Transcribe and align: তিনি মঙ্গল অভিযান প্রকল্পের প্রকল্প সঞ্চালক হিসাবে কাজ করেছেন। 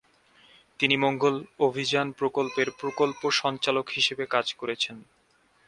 তিনি 0.79 0.95
মঙ্গল 0.97 1.35
অভিযান 1.59 2.07
প্রকল্পের 2.11 2.67
প্রকল্প 2.79 3.21
সঞ্চালক 3.41 3.85
হিসাবে 3.89 4.23
কাজ 4.25 4.47
করেছেন। 4.53 4.95